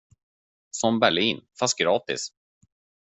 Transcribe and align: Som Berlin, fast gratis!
Som 0.71 0.99
Berlin, 0.99 1.45
fast 1.59 1.77
gratis! 1.77 2.29